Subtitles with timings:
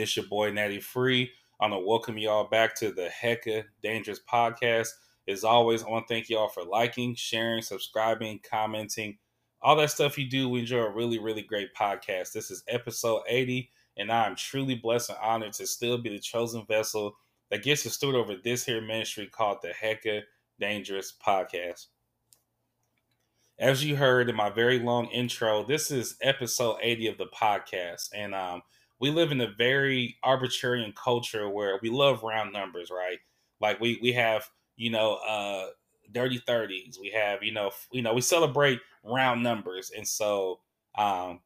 [0.00, 1.30] This your boy Natty Free.
[1.60, 4.88] I want to welcome y'all back to the Hecka Dangerous Podcast.
[5.28, 9.18] As always, I want to thank y'all for liking, sharing, subscribing, commenting,
[9.60, 10.48] all that stuff you do.
[10.48, 12.32] We enjoy a really, really great podcast.
[12.32, 16.18] This is episode 80, and I am truly blessed and honored to still be the
[16.18, 17.14] chosen vessel
[17.50, 20.22] that gets to steward over this here ministry called the Hecka
[20.58, 21.88] Dangerous Podcast.
[23.58, 28.08] As you heard in my very long intro, this is episode 80 of the podcast.
[28.14, 28.62] And um,
[29.00, 33.18] we live in a very arbitrary culture where we love round numbers, right?
[33.60, 35.68] Like we we have, you know, uh
[36.12, 36.98] dirty 30s.
[37.00, 39.90] We have, you know, you know, we celebrate round numbers.
[39.90, 40.60] And so
[40.98, 41.40] um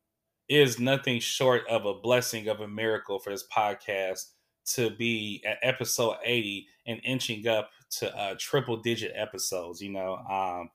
[0.49, 4.31] is nothing short of a blessing of a miracle for this podcast
[4.67, 10.17] to be at episode 80 and inching up to uh triple digit episodes, you know.
[10.17, 10.71] Um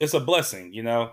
[0.00, 1.12] it's a blessing, you know.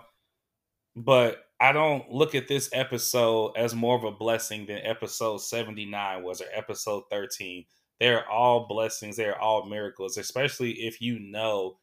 [0.96, 6.22] But I don't look at this episode as more of a blessing than episode 79
[6.22, 7.64] was or episode 13.
[7.98, 11.78] They're all blessings, they're all miracles, especially if you know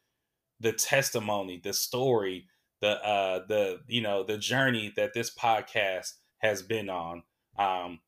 [0.60, 2.46] the testimony, the story,
[2.80, 7.24] the uh the you know, the journey that this podcast has been on.
[7.58, 7.98] Um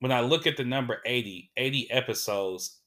[0.00, 2.78] when I look at the number 80, 80 episodes,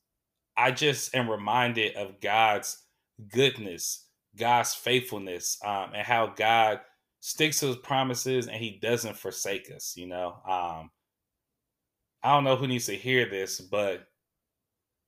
[0.55, 2.83] I just am reminded of God's
[3.27, 6.81] goodness God's faithfulness um, and how God
[7.25, 10.37] sticks to his promises and he doesn't forsake us, you know.
[10.47, 10.91] Um,
[12.21, 14.05] I don't know who needs to hear this, but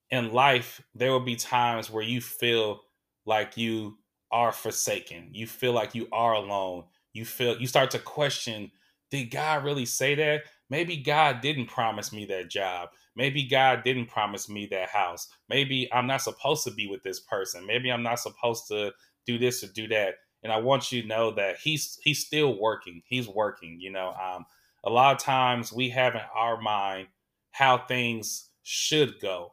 [0.10, 2.82] in life, there will be times where you feel
[3.28, 4.00] like you
[4.32, 5.30] are forsaken.
[5.32, 6.86] You feel like you are alone.
[7.14, 8.72] You feel you start to question,
[9.12, 10.46] did God really say that?
[10.72, 12.90] Maybe God didn't promise me that job.
[13.16, 15.28] Maybe God didn't promise me that house.
[15.50, 17.68] Maybe I'm not supposed to be with this person.
[17.68, 18.92] Maybe I'm not supposed to
[19.28, 20.16] do this or do that.
[20.48, 23.02] And I want you to know that he's he's still working.
[23.06, 23.82] He's working.
[23.82, 24.46] You know, um,
[24.86, 27.10] a lot of times we have in our mind
[27.52, 29.52] how things should go,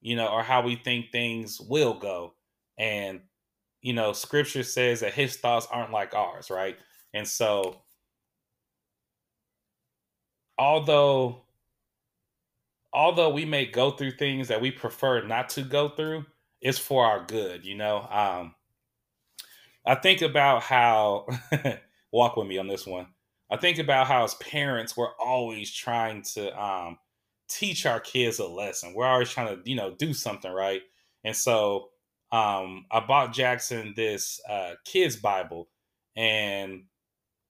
[0.00, 2.34] you know, or how we think things will go.
[2.78, 3.20] And
[3.82, 6.76] you know, Scripture says that His thoughts aren't like ours, right?
[7.12, 7.82] And so,
[10.56, 11.42] although
[12.92, 16.24] although we may go through things that we prefer not to go through,
[16.60, 18.06] it's for our good, you know.
[18.08, 18.54] Um,
[19.86, 21.26] I think about how
[22.12, 23.06] walk with me on this one.
[23.50, 26.98] I think about how as parents we're always trying to um,
[27.48, 28.94] teach our kids a lesson.
[28.94, 30.82] We're always trying to you know do something right.
[31.24, 31.88] And so
[32.32, 35.68] um, I bought Jackson this uh, kids Bible,
[36.16, 36.82] and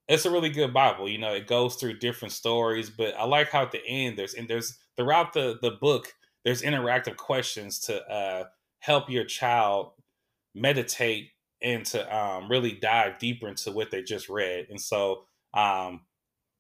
[0.09, 1.09] it's a really good Bible.
[1.09, 4.35] You know, it goes through different stories, but I like how at the end there's
[4.35, 6.13] and there's throughout the the book
[6.45, 8.45] there's interactive questions to uh,
[8.81, 9.93] help your child
[10.55, 11.31] meditate
[11.67, 14.69] and to um, really dive deeper into what they just read.
[14.71, 16.03] And so um,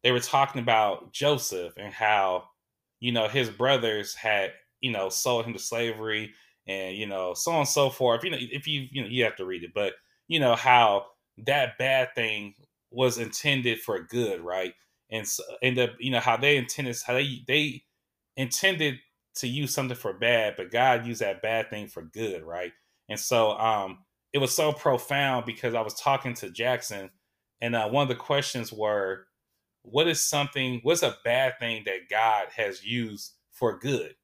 [0.02, 2.48] they were talking about Joseph and how,
[2.98, 4.50] you know, his brothers had,
[4.80, 6.32] you know, sold him to slavery
[6.66, 8.24] and, you know, so on and so forth.
[8.24, 9.92] You know, if you, you know, you have to read it, but,
[10.26, 11.06] you know, how
[11.46, 12.54] that bad thing
[12.90, 14.74] was intended for good, right?
[15.12, 17.84] And so, and the, you know, how they intended, how they, they
[18.36, 18.96] intended
[19.36, 22.72] to use something for bad, but God used that bad thing for good, right?
[23.08, 23.98] And so, um,
[24.36, 27.08] it was so profound because I was talking to Jackson,
[27.62, 29.28] and uh, one of the questions were,
[29.80, 30.80] "What is something?
[30.82, 34.14] What's a bad thing that God has used for good?"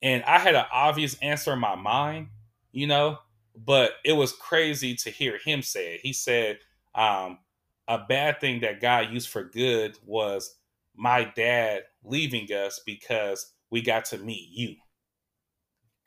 [0.00, 2.28] And I had an obvious answer in my mind,
[2.70, 3.18] you know,
[3.56, 6.00] but it was crazy to hear him say it.
[6.02, 6.60] He said,
[6.94, 7.40] um,
[7.88, 10.56] "A bad thing that God used for good was
[10.94, 14.76] my dad leaving us because we got to meet you."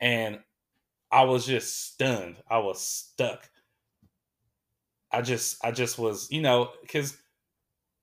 [0.00, 0.38] And
[1.12, 2.36] I was just stunned.
[2.48, 3.49] I was stuck.
[5.12, 7.16] I just I just was, you know, cuz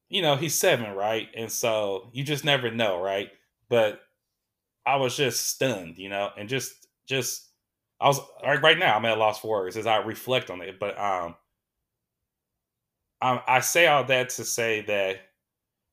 [0.09, 1.29] you know, he's 7, right?
[1.35, 3.31] And so you just never know, right?
[3.69, 4.01] But
[4.85, 7.49] I was just stunned, you know, and just just
[8.01, 10.61] I was right, right now I'm at a loss for words as I reflect on
[10.61, 11.35] it, but um
[13.21, 15.17] I, I say all that to say that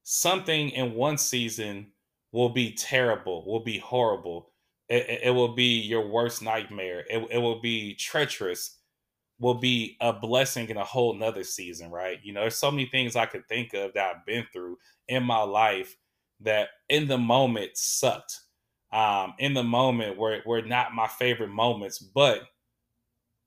[0.05, 1.93] something in one season
[2.33, 4.53] will be terrible, will be horrible,
[4.89, 7.07] it, it will be your worst nightmare.
[7.11, 8.79] It, it will be treacherous,
[9.39, 12.19] will be a blessing in a whole nother season, right?
[12.23, 14.79] You know, there's so many things I could think of that I've been through
[15.09, 15.97] in my life
[16.41, 18.41] that in the moment sucked.
[18.93, 22.43] Um, in the moment were, were not my favorite moments, but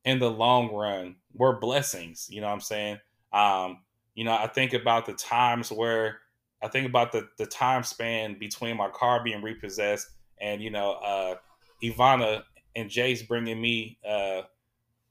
[0.03, 2.27] in the long run were blessings.
[2.29, 2.99] You know what I'm saying?
[3.31, 3.79] Um,
[4.13, 6.19] you know, I think about the times where
[6.61, 10.07] I think about the the time span between my car being repossessed
[10.41, 11.35] and you know uh,
[11.83, 12.43] Ivana
[12.75, 14.41] and Jace bringing me uh,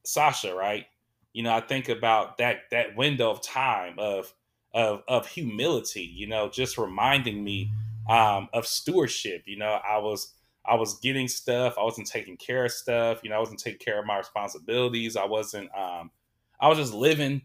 [0.07, 0.85] Sasha, right?
[1.33, 4.33] You know, I think about that that window of time of
[4.73, 6.03] of of humility.
[6.03, 7.71] You know, just reminding me
[8.09, 9.43] um, of stewardship.
[9.45, 10.33] You know, I was
[10.65, 11.75] I was getting stuff.
[11.77, 13.19] I wasn't taking care of stuff.
[13.21, 15.17] You know, I wasn't taking care of my responsibilities.
[15.17, 15.69] I wasn't.
[15.77, 16.11] Um,
[16.59, 17.41] I was just living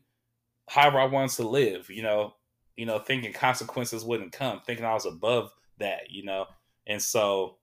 [0.68, 1.90] however I wanted to live.
[1.90, 2.34] You know,
[2.76, 6.10] you know, thinking consequences wouldn't come, thinking I was above that.
[6.10, 6.46] You know,
[6.86, 7.56] and so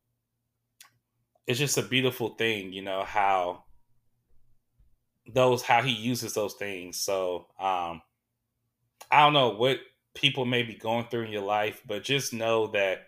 [1.47, 2.73] it's just a beautiful thing.
[2.73, 3.63] You know how
[5.33, 6.97] those how he uses those things.
[6.97, 8.01] So um,
[9.11, 9.79] I don't know what
[10.13, 13.07] people may be going through in your life, but just know that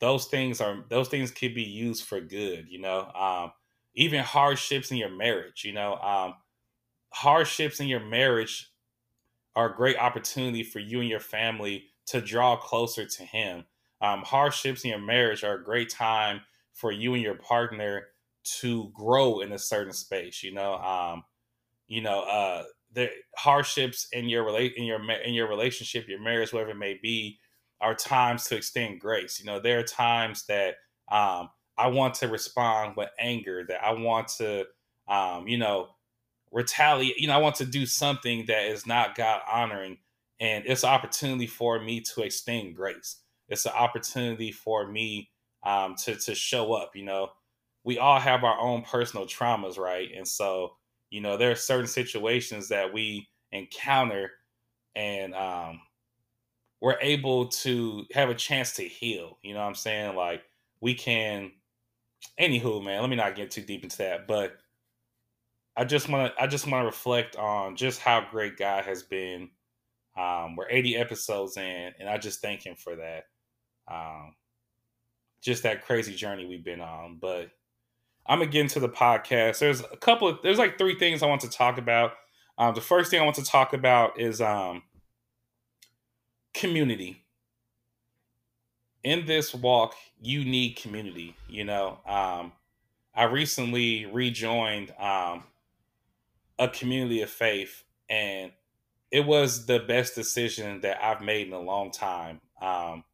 [0.00, 3.10] those things are those things could be used for good you know?
[3.14, 3.52] Um,
[3.94, 5.96] even hardships in your marriage you know?
[5.96, 6.34] Um,
[7.10, 8.70] hardships in your marriage
[9.56, 13.64] are a great opportunity for you and your family to draw closer to him.
[14.00, 16.40] Um, hardships in your marriage are a great time
[16.72, 18.08] for you and your partner
[18.60, 20.74] to grow in a certain space you know?
[20.74, 21.24] Um,
[21.86, 26.52] you know uh, the hardships in your relate in your in your relationship your marriage
[26.52, 27.38] whatever it may be
[27.84, 29.38] are times to extend grace.
[29.38, 30.76] You know, there are times that
[31.10, 34.64] um, I want to respond with anger, that I want to,
[35.06, 35.88] um, you know,
[36.50, 37.18] retaliate.
[37.18, 39.98] You know, I want to do something that is not God honoring.
[40.40, 43.16] And it's an opportunity for me to extend grace.
[43.48, 45.30] It's an opportunity for me
[45.64, 46.96] um, to, to show up.
[46.96, 47.30] You know,
[47.84, 50.08] we all have our own personal traumas, right?
[50.16, 50.76] And so,
[51.10, 54.30] you know, there are certain situations that we encounter
[54.96, 55.80] and um,
[56.80, 59.38] we're able to have a chance to heal.
[59.42, 60.16] You know what I'm saying?
[60.16, 60.42] Like
[60.80, 61.52] we can
[62.40, 64.56] anywho, man, let me not get too deep into that, but
[65.76, 69.02] I just want to I just want to reflect on just how great God has
[69.02, 69.50] been.
[70.16, 73.24] Um, we're 80 episodes in, and I just thank Him for that.
[73.90, 74.36] Um,
[75.42, 77.18] just that crazy journey we've been on.
[77.20, 77.50] But
[78.26, 79.58] I'm gonna get into the podcast.
[79.58, 82.12] There's a couple of there's like three things I want to talk about.
[82.56, 84.82] Um, the first thing I want to talk about is um,
[86.54, 87.24] community.
[89.02, 91.36] In this walk, you need community.
[91.48, 92.52] You know, um,
[93.14, 95.44] I recently rejoined um,
[96.58, 98.52] a community of faith, and
[99.10, 102.40] it was the best decision that I've made in a long time.
[102.62, 103.04] Um,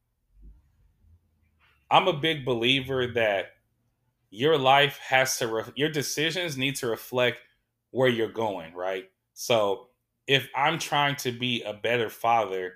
[1.90, 3.46] I'm a big believer that
[4.30, 7.38] your life has to, re- your decisions need to reflect
[7.90, 9.06] where you're going, right?
[9.34, 9.88] So
[10.26, 12.74] if I'm trying to be a better father,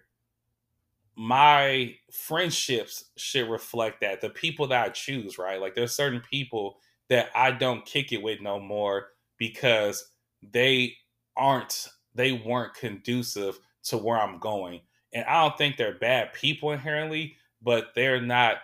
[1.17, 4.21] my friendships should reflect that.
[4.21, 5.61] The people that I choose, right?
[5.61, 6.77] Like there's certain people
[7.09, 10.11] that I don't kick it with no more because
[10.43, 10.97] they
[11.37, 14.81] aren't they weren't conducive to where I'm going.
[15.13, 18.59] And I don't think they're bad people inherently, but they're not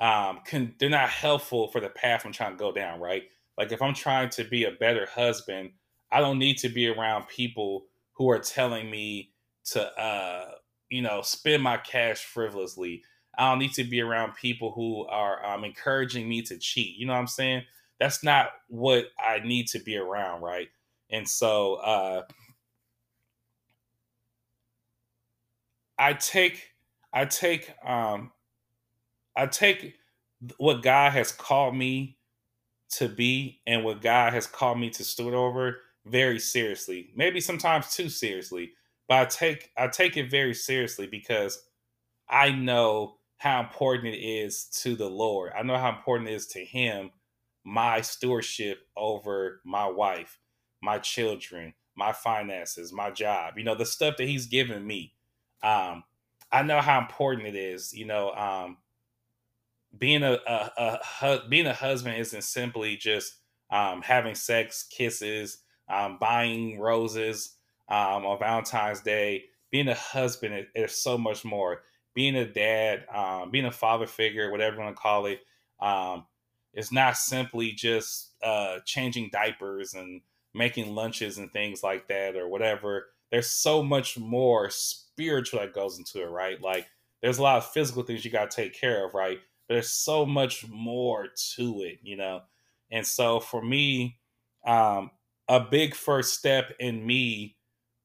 [0.00, 3.24] um con- they're not helpful for the path I'm trying to go down, right?
[3.56, 5.70] Like if I'm trying to be a better husband,
[6.10, 9.30] I don't need to be around people who are telling me
[9.66, 10.50] to uh
[10.90, 13.02] you know, spend my cash frivolously.
[13.36, 16.96] I don't need to be around people who are um, encouraging me to cheat.
[16.96, 17.64] You know what I'm saying?
[17.98, 20.68] That's not what I need to be around, right?
[21.10, 22.22] And so uh,
[25.98, 26.70] I take,
[27.12, 28.30] I take, um,
[29.36, 29.94] I take
[30.58, 32.18] what God has called me
[32.90, 37.10] to be and what God has called me to steward over very seriously.
[37.16, 38.72] Maybe sometimes too seriously
[39.08, 41.62] but I take I take it very seriously because
[42.28, 45.52] I know how important it is to the Lord.
[45.56, 47.10] I know how important it is to Him
[47.64, 50.38] my stewardship over my wife,
[50.82, 53.58] my children, my finances, my job.
[53.58, 55.14] You know the stuff that He's given me.
[55.62, 56.04] Um,
[56.52, 57.92] I know how important it is.
[57.92, 58.78] You know, um,
[59.98, 63.34] being a, a, a, being a husband isn't simply just
[63.70, 65.58] um, having sex, kisses,
[65.88, 67.56] um, buying roses,
[67.88, 69.44] um, on Valentine's Day.
[69.70, 71.82] Being a husband is, so much more.
[72.14, 75.40] Being a dad, um, being a father figure, whatever you want to call it,
[75.80, 76.26] um,
[76.72, 80.20] is not simply just uh, changing diapers and
[80.54, 83.06] making lunches and things like that or whatever.
[83.30, 86.60] There's so much more spiritual that goes into it, right?
[86.60, 86.86] Like
[87.20, 89.40] there's a lot of physical things you got to take care of, right?
[89.68, 92.42] There's so much more to it, you know?
[92.90, 94.18] And so for me,
[94.66, 95.10] um,
[95.48, 97.56] a big first step in me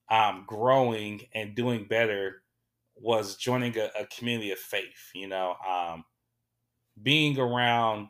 [0.09, 2.41] um, growing and doing better
[2.95, 5.11] was joining a, a community of faith.
[5.13, 6.03] You know, um,
[7.01, 8.09] being around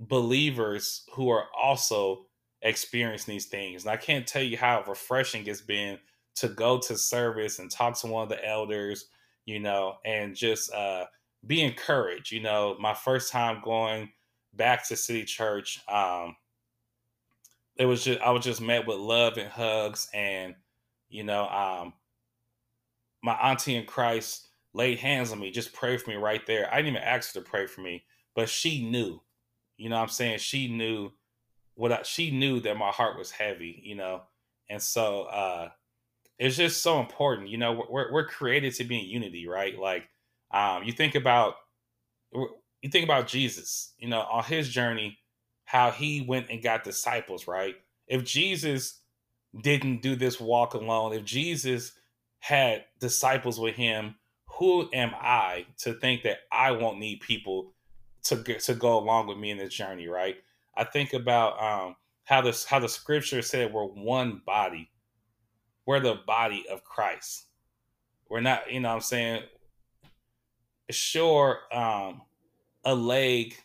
[0.00, 2.26] believers who are also
[2.62, 3.84] experiencing these things.
[3.84, 5.98] And I can't tell you how refreshing it's been
[6.36, 9.06] to go to service and talk to one of the elders,
[9.46, 11.04] you know, and just uh,
[11.46, 12.32] be encouraged.
[12.32, 14.10] You know, my first time going
[14.52, 16.36] back to City Church, um,
[17.76, 20.54] it was just I was just met with love and hugs and
[21.08, 21.92] you know, um,
[23.22, 26.68] my auntie in Christ laid hands on me, just pray for me right there.
[26.72, 29.20] I didn't even ask her to pray for me, but she knew.
[29.76, 30.38] You know I'm saying?
[30.38, 31.12] She knew
[31.74, 34.22] what I, she knew that my heart was heavy, you know.
[34.68, 35.68] And so uh
[36.38, 39.78] it's just so important, you know, we're we're created to be in unity, right?
[39.78, 40.08] Like
[40.54, 41.56] um you think about
[42.32, 45.18] you think about Jesus, you know, on his journey
[45.64, 47.74] how he went and got disciples, right?
[48.06, 49.00] If Jesus
[49.62, 51.92] didn't do this walk alone, if Jesus
[52.40, 54.16] had disciples with him,
[54.58, 57.72] who am I to think that I won't need people
[58.24, 60.36] to to go along with me in this journey, right?
[60.76, 64.90] I think about um, how this how the scripture said we're one body.
[65.86, 67.46] We're the body of Christ.
[68.28, 69.42] We're not, you know I'm saying?
[70.90, 72.22] Sure, um,
[72.84, 73.56] a leg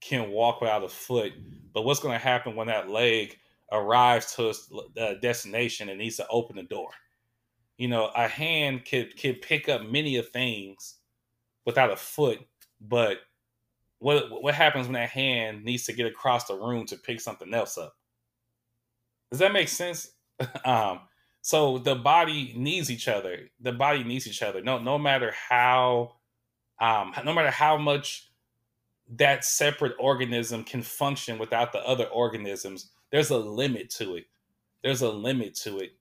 [0.00, 1.32] can walk without a foot,
[1.72, 3.36] but what's going to happen when that leg
[3.72, 6.90] arrives to its uh, destination and needs to open the door?
[7.78, 10.96] You know, a hand could could pick up many of things
[11.64, 12.38] without a foot,
[12.80, 13.18] but
[13.98, 17.52] what what happens when that hand needs to get across the room to pick something
[17.54, 17.94] else up?
[19.30, 20.12] Does that make sense?
[20.64, 21.00] um,
[21.40, 23.50] so the body needs each other.
[23.60, 24.62] The body needs each other.
[24.62, 26.16] No, no matter how,
[26.80, 28.30] um, no matter how much
[29.16, 34.24] that separate organism can function without the other organisms, there's a limit to it.
[34.82, 35.92] There's a limit to it.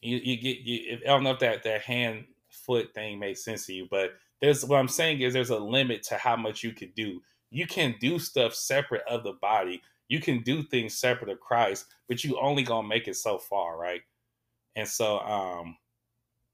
[0.00, 0.58] You, you get.
[0.58, 4.12] You, I don't know if that that hand foot thing makes sense to you, but
[4.40, 7.22] there's what I'm saying is there's a limit to how much you can do.
[7.50, 9.82] You can do stuff separate of the body.
[10.08, 13.76] You can do things separate of Christ, but you only gonna make it so far,
[13.76, 14.02] right?
[14.76, 15.76] And so, um,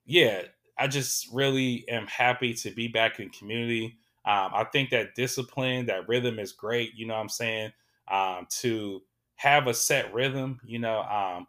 [0.07, 0.43] yeah,
[0.79, 3.97] I just really am happy to be back in community.
[4.27, 6.95] Um, I think that discipline, that rhythm is great.
[6.95, 7.73] You know what I'm saying?
[8.11, 9.03] Um, to
[9.37, 11.47] have a set rhythm, you know, um,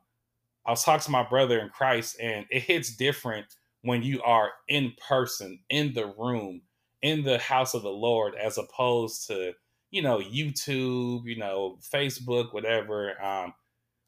[0.66, 3.46] I was talking to my brother in Christ, and it hits different
[3.84, 6.62] when you are in person, in the room,
[7.02, 9.54] in the house of the Lord, as opposed to,
[9.92, 13.22] you know, YouTube, you know, Facebook, whatever.
[13.24, 13.54] Um,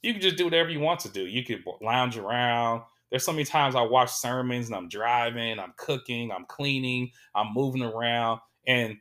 [0.01, 1.27] you can just do whatever you want to do.
[1.27, 2.81] You could lounge around.
[3.09, 7.53] There's so many times I watch sermons and I'm driving, I'm cooking, I'm cleaning, I'm
[7.53, 8.41] moving around.
[8.65, 8.97] And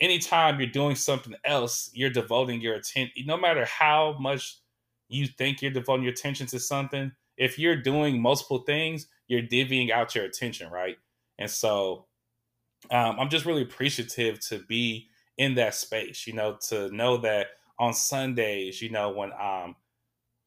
[0.00, 4.58] anytime you're doing something else, you're devoting your attention, no matter how much
[5.08, 9.90] you think you're devoting your attention to something, if you're doing multiple things, you're divvying
[9.90, 10.96] out your attention, right?
[11.38, 12.06] And so
[12.90, 17.48] um, I'm just really appreciative to be in that space, you know, to know that
[17.78, 19.76] on Sundays, you know, when um,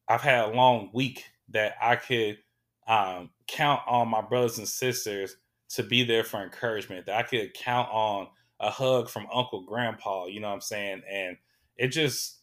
[0.08, 2.38] I've had a long week, that I could
[2.86, 5.36] um, count on my brothers and sisters
[5.70, 8.28] to be there for encouragement, that I could count on
[8.60, 11.02] a hug from Uncle Grandpa, you know what I'm saying?
[11.10, 11.36] And
[11.76, 12.40] it just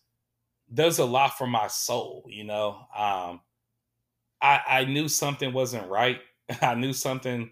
[0.73, 2.85] does a lot for my soul, you know.
[2.95, 3.41] Um,
[4.41, 6.19] I, I knew something wasn't right
[6.61, 7.49] I knew something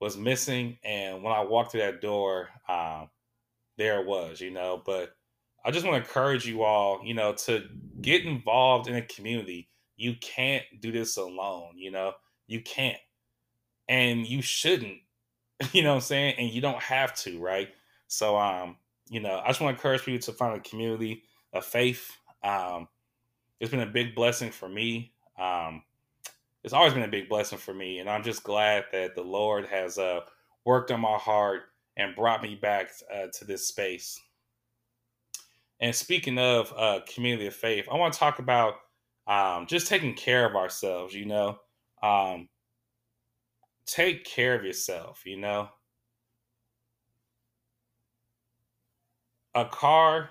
[0.00, 3.08] was missing, and when I walked through that door, um,
[3.78, 4.82] there it was, you know.
[4.84, 5.10] But
[5.64, 7.64] I just want to encourage you all, you know, to
[8.00, 9.68] get involved in a community.
[9.96, 12.12] You can't do this alone, you know.
[12.46, 12.98] You can't,
[13.88, 14.98] and you shouldn't,
[15.72, 16.34] you know what I'm saying.
[16.38, 17.68] And you don't have to, right?
[18.08, 18.76] So, um,
[19.08, 21.22] you know, I just want to encourage people to find a community
[21.52, 22.16] of faith.
[22.42, 22.88] Um,
[23.60, 25.12] it's been a big blessing for me.
[25.38, 25.82] Um,
[26.62, 29.66] it's always been a big blessing for me, and I'm just glad that the Lord
[29.66, 30.20] has uh,
[30.64, 31.62] worked on my heart
[31.96, 34.20] and brought me back uh, to this space.
[35.80, 38.74] And speaking of uh, community of faith, I want to talk about
[39.26, 41.14] um, just taking care of ourselves.
[41.14, 41.58] You know,
[42.02, 42.48] um,
[43.86, 45.22] take care of yourself.
[45.24, 45.68] You know,
[49.54, 50.30] a car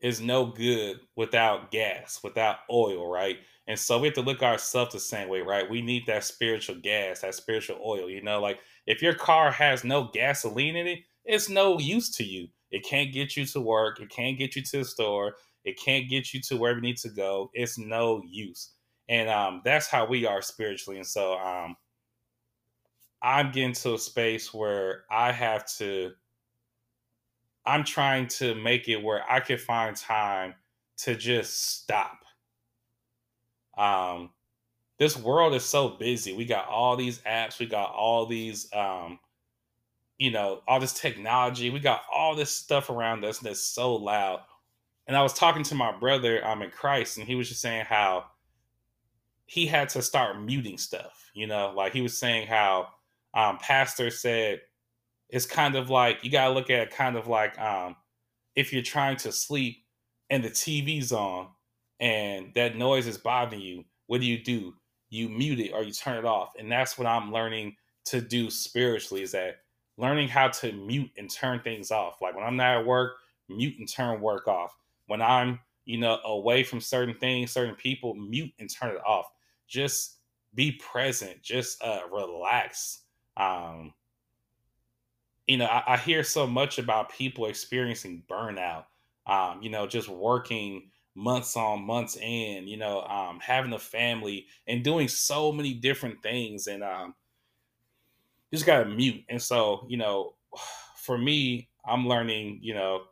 [0.00, 3.38] is no good without gas, without oil, right?
[3.66, 5.68] And so we have to look ourselves the same way, right?
[5.68, 8.10] We need that spiritual gas, that spiritual oil.
[8.10, 12.24] You know, like if your car has no gasoline in it, it's no use to
[12.24, 12.48] you.
[12.70, 14.00] It can't get you to work.
[14.00, 15.36] It can't get you to the store.
[15.64, 17.50] It can't get you to wherever you need to go.
[17.54, 18.72] It's no use.
[19.08, 20.98] And um, that's how we are spiritually.
[20.98, 21.76] And so um,
[23.22, 26.12] I'm getting to a space where I have to,
[27.66, 30.54] I'm trying to make it where I can find time
[30.98, 32.24] to just stop
[33.76, 34.30] um,
[34.98, 36.32] this world is so busy.
[36.32, 39.18] We got all these apps, we got all these, um,
[40.18, 41.70] you know, all this technology.
[41.70, 44.40] We got all this stuff around us that's so loud.
[45.06, 47.84] And I was talking to my brother um, in Christ, and he was just saying
[47.86, 48.26] how
[49.46, 51.30] he had to start muting stuff.
[51.34, 52.88] You know, like he was saying how
[53.34, 54.60] um, pastor said
[55.28, 57.96] it's kind of like you got to look at kind of like um,
[58.54, 59.78] if you're trying to sleep
[60.30, 61.48] and the TV's on
[62.00, 64.74] and that noise is bothering you, what do you do?
[65.10, 66.52] You mute it or you turn it off.
[66.58, 69.56] And that's what I'm learning to do spiritually is that
[69.96, 72.20] learning how to mute and turn things off.
[72.20, 73.14] Like when I'm not at work,
[73.48, 74.76] mute and turn work off.
[75.06, 79.26] When I'm, you know, away from certain things, certain people, mute and turn it off.
[79.74, 80.18] Just
[80.54, 83.00] be present, just uh, relax.
[83.36, 83.92] Um,
[85.48, 88.84] you know, I, I, hear so much about people experiencing burnout,
[89.26, 94.46] um, you know, just working months on months in, you know, um, having a family
[94.68, 96.68] and doing so many different things.
[96.68, 97.16] And um,
[98.52, 99.24] just got to mute.
[99.28, 100.34] And so, you know,
[100.98, 103.02] for me, I'm learning, you know,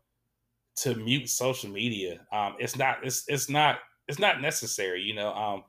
[0.77, 2.21] to mute social media.
[2.33, 5.35] Um, it's not, it's, it's not, it's not necessary, you know.
[5.35, 5.65] Um,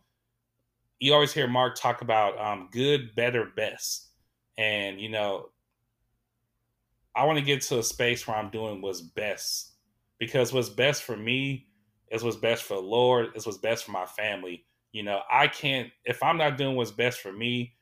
[1.04, 4.08] you always hear Mark talk about um, good, better, best.
[4.58, 5.50] And, you know,
[7.14, 9.74] I want to get to a space where I'm doing what's best
[10.18, 11.68] because what's best for me
[12.10, 14.64] is what's best for the Lord, is what's best for my family.
[14.94, 17.74] You know, I can't, if I'm not doing what's best for me,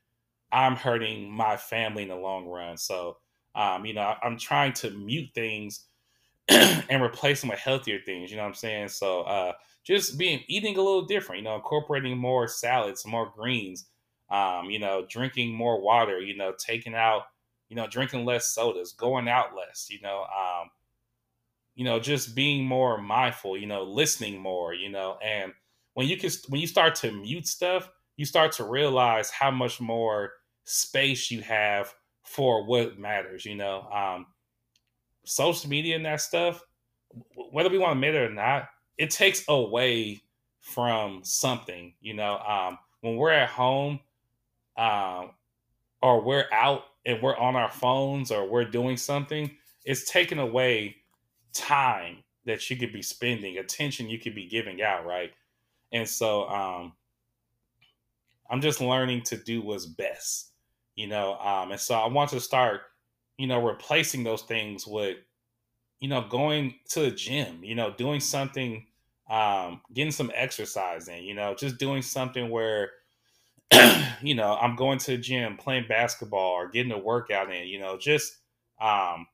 [0.52, 2.76] I'm hurting my family in the long run.
[2.76, 3.18] So,
[3.54, 5.86] um, you know, I'm trying to mute things
[6.50, 8.32] and replace them with healthier things.
[8.32, 8.88] You know what I'm saying?
[8.88, 9.52] So, uh,
[9.84, 11.40] just being eating a little different.
[11.40, 13.86] You know, incorporating more salads, more greens.
[14.30, 16.20] Um, you know, drinking more water.
[16.20, 17.24] You know, taking out.
[17.70, 19.88] You know, drinking less sodas, going out less.
[19.90, 20.70] You know, um,
[21.76, 23.58] you know, just being more mindful.
[23.58, 24.74] You know, listening more.
[24.74, 25.54] You know, and
[25.94, 29.82] when you can when you start to mute stuff, you start to realize how much
[29.82, 30.32] more
[30.64, 33.82] space you have for what matters, you know.
[33.92, 34.28] Um,
[35.26, 36.64] social media and that stuff,
[37.52, 38.68] whether we want to admit it or not,
[38.98, 40.22] it takes away
[40.60, 42.38] from something, you know.
[42.38, 44.00] Um, when we're at home,
[44.78, 45.32] um,
[46.02, 49.50] or we're out and we're on our phones or we're doing something,
[49.86, 50.96] it's taking away
[51.54, 55.32] time that you could be spending, attention you could be giving out, right?
[55.92, 56.94] And so um,
[58.50, 60.52] I'm just learning to do what's best
[60.96, 62.82] you know um and so i want to start
[63.38, 65.18] you know replacing those things with
[66.02, 68.86] you know going to the gym you know doing something
[69.30, 72.92] um getting some exercise in you know just doing something where
[74.22, 77.80] you know i'm going to the gym playing basketball or getting a workout in you
[77.80, 78.38] know just
[78.82, 79.28] um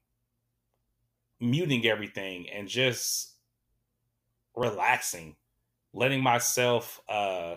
[1.40, 3.34] muting everything and just
[4.56, 5.36] relaxing
[5.94, 7.56] letting myself uh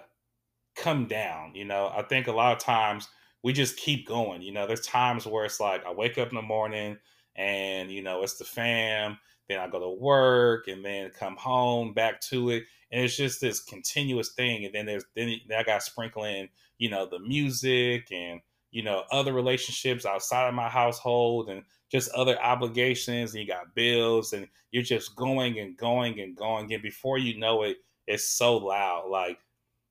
[0.76, 3.08] come down you know i think a lot of times
[3.42, 4.42] we just keep going.
[4.42, 6.98] You know, there's times where it's like I wake up in the morning
[7.36, 9.18] and you know it's the fam,
[9.50, 13.40] then I go to work and then come home back to it, and it's just
[13.40, 14.64] this continuous thing.
[14.64, 18.40] And then there's then I got sprinkling, you know, the music and
[18.70, 23.34] you know other relationships outside of my household and just other obligations.
[23.34, 26.72] And you got bills, and you're just going and going and going.
[26.72, 29.08] And before you know it, it's so loud.
[29.10, 29.38] Like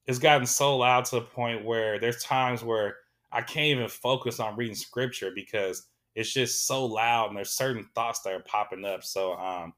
[0.08, 2.96] it's gotten so loud to the point where there's times where
[3.32, 7.88] I can't even focus on reading scripture because it's just so loud and there's certain
[7.96, 9.04] thoughts that are popping up.
[9.04, 9.74] So um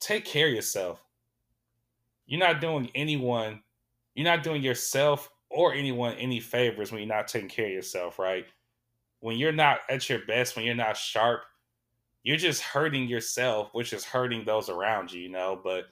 [0.00, 1.02] take care of yourself.
[2.26, 3.62] You're not doing anyone,
[4.14, 8.18] you're not doing yourself or anyone any favors when you're not taking care of yourself,
[8.18, 8.46] right?
[9.20, 11.42] When you're not at your best, when you're not sharp,
[12.22, 15.58] you're just hurting yourself, which is hurting those around you, you know.
[15.62, 15.86] But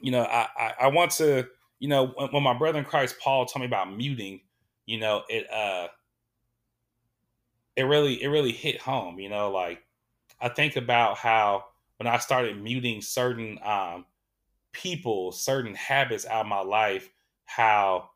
[0.00, 1.46] you know, I I, I want to,
[1.80, 4.40] you know, when, when my brother in Christ Paul told me about muting,
[4.86, 5.88] you know, it uh
[7.76, 9.82] it really it really hit home, you know, like
[10.40, 11.64] I think about how
[11.98, 14.04] when I started muting certain um
[14.72, 17.08] people, certain habits out of my life,
[17.44, 18.10] how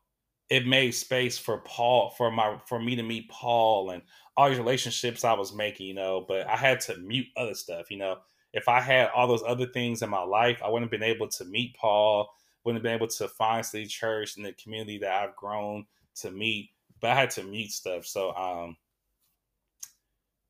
[0.49, 4.01] it made space for Paul for my for me to meet Paul and
[4.35, 7.91] all these relationships I was making, you know, but I had to mute other stuff,
[7.91, 8.17] you know.
[8.51, 11.27] If I had all those other things in my life, I wouldn't have been able
[11.27, 12.27] to meet Paul,
[12.63, 15.85] wouldn't have been able to find City Church and the community that I've grown
[16.21, 18.05] to meet, but I had to mute stuff.
[18.05, 18.75] So, um,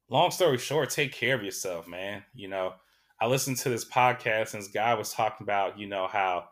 [0.10, 2.24] long story short, take care of yourself, man.
[2.34, 2.74] You know,
[3.20, 6.46] I listened to this podcast and this guy was talking about, you know, how,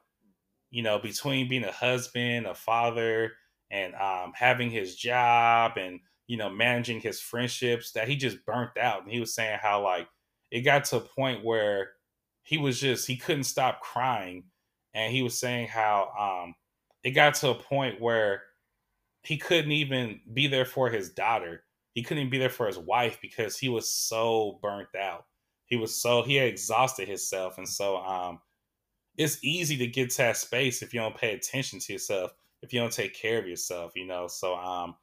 [0.70, 3.34] you know, between being a husband, a father,
[3.72, 8.78] and um, having his job and, you know, managing his friendships, that he just burnt
[8.78, 9.04] out.
[9.04, 10.08] And he was saying how, like,
[10.52, 11.92] it got to a point where
[12.44, 14.46] he was just, he couldn't stop crying.
[14.94, 16.56] And he was saying how um,
[17.04, 18.44] it got to a point where
[19.24, 21.64] he couldn't even be there for his daughter.
[21.98, 25.26] He couldn't be there for his wife because he was so burnt out.
[25.66, 28.40] He was so he had exhausted himself, and so um,
[29.18, 32.72] it's easy to get to that space if you don't pay attention to yourself, if
[32.72, 34.28] you don't take care of yourself, you know.
[34.28, 34.94] So um,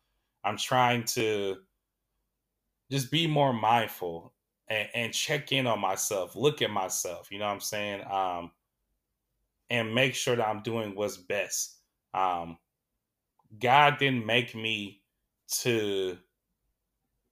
[0.45, 1.57] I'm trying to
[2.93, 4.33] just be more mindful
[4.69, 8.05] and, and check in on myself, look at myself, you know what I'm saying?
[8.09, 8.53] Um,
[9.69, 11.77] and make sure that I'm doing what's best.
[12.15, 12.57] Um,
[13.59, 15.01] God didn't make me
[15.63, 16.19] to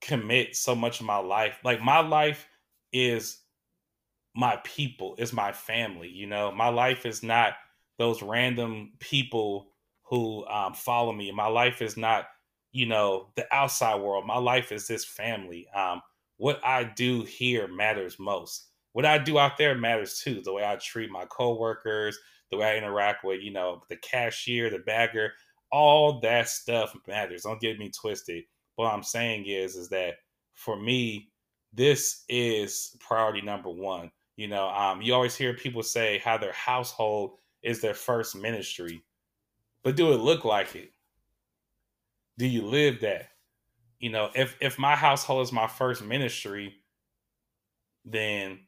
[0.02, 1.58] commit so much of my life.
[1.64, 2.46] Like my life
[2.92, 3.38] is
[4.34, 6.08] my people, is my family.
[6.08, 7.54] You know, my life is not
[7.98, 9.68] those random people
[10.02, 11.30] who um, follow me.
[11.32, 12.26] My life is not,
[12.72, 14.26] you know, the outside world.
[14.26, 15.66] My life is this family.
[15.74, 16.02] Um,
[16.36, 18.68] what I do here matters most.
[18.92, 20.42] What I do out there matters too.
[20.44, 22.18] The way I treat my coworkers,
[22.50, 25.32] the way I interact with, you know, the cashier, the bagger,
[25.70, 27.42] all that stuff matters.
[27.42, 28.44] Don't get me twisted.
[28.76, 30.16] What I'm saying is, is that
[30.54, 31.30] for me,
[31.72, 34.10] this is priority number one.
[34.36, 37.32] You know, um, you always hear people say how their household
[37.62, 39.02] is their first ministry,
[39.82, 40.90] but do it look like it?
[42.38, 43.28] Do you live that?
[44.00, 46.74] You know, if if my household is my first ministry,
[48.04, 48.58] then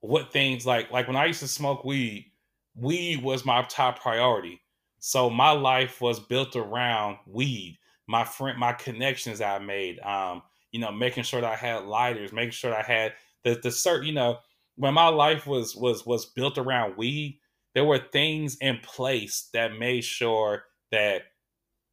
[0.00, 2.30] what things like like when I used to smoke weed,
[2.76, 4.60] weed was my top priority.
[4.98, 10.00] So my life was built around weed, my friend, my connections I made.
[10.00, 10.42] Um,
[10.72, 13.14] you know, making sure that I had lighters, making sure that I had
[13.44, 14.38] the the certain, you know,
[14.76, 17.40] when my life was was was built around weed,
[17.74, 21.22] there were things in place that made sure that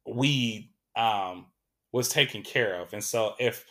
[0.06, 1.46] weed um
[1.92, 2.92] was taken care of.
[2.92, 3.64] And so if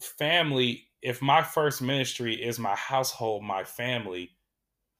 [0.00, 4.32] family, if my first ministry is my household, my family,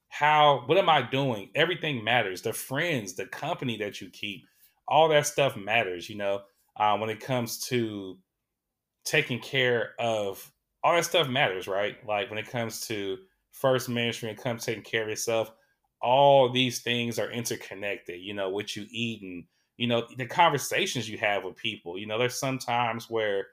[0.09, 4.45] how what am i doing everything matters the friends the company that you keep
[4.89, 6.43] all that stuff matters you know
[6.77, 8.19] uh, when it comes to
[9.05, 10.53] taking care of
[10.83, 13.19] all that stuff matters right like when it comes to
[13.53, 15.53] first ministry and comes taking care of yourself
[16.03, 19.45] all these things are interconnected you know what you eat and
[19.77, 23.47] you know the conversations you have with people you know there's sometimes where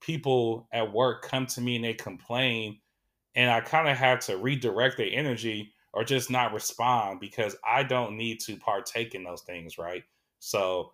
[0.00, 2.78] people at work come to me and they complain
[3.34, 7.82] and i kind of have to redirect their energy or just not respond because I
[7.82, 10.02] don't need to partake in those things, right?
[10.38, 10.92] So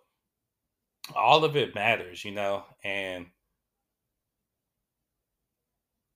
[1.15, 3.27] all of it matters, you know, and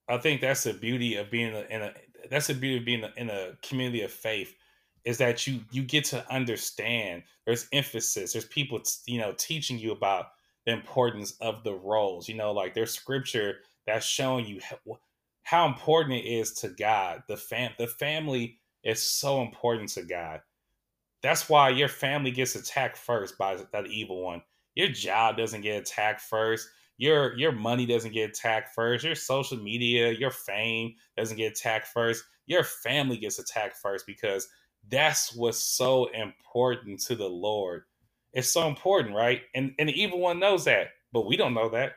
[0.08, 1.93] I think that's the beauty of being in a
[2.29, 4.56] that's the beauty of being in a community of faith
[5.06, 9.91] is that you you get to understand there's emphasis there's people you know teaching you
[9.91, 10.27] about
[10.65, 14.77] the importance of the roles you know like there's scripture that's showing you how,
[15.43, 20.41] how important it is to God the fam the family is so important to God.
[21.21, 24.41] That's why your family gets attacked first by that evil one.
[24.75, 26.69] Your job doesn't get attacked first.
[26.97, 29.03] Your your money doesn't get attacked first.
[29.03, 32.23] Your social media, your fame doesn't get attacked first.
[32.45, 34.47] Your family gets attacked first because
[34.89, 37.83] that's what's so important to the Lord.
[38.33, 39.41] It's so important, right?
[39.55, 41.93] And and the evil one knows that, but we don't know that.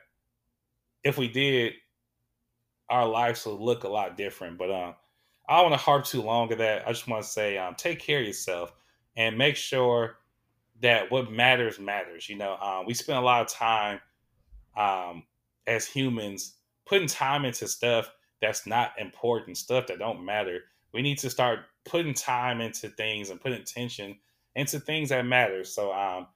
[1.03, 1.73] If we did,
[2.89, 4.57] our lives would look a lot different.
[4.57, 4.95] But um,
[5.47, 6.87] I don't want to harp too long of that.
[6.87, 8.73] I just want to say, um, take care of yourself
[9.15, 10.17] and make sure
[10.81, 12.29] that what matters matters.
[12.29, 13.99] You know, um, we spend a lot of time
[14.75, 15.23] um,
[15.65, 18.09] as humans putting time into stuff
[18.41, 20.61] that's not important, stuff that don't matter.
[20.93, 24.17] We need to start putting time into things and putting attention
[24.55, 25.63] into things that matter.
[25.63, 26.27] So, um,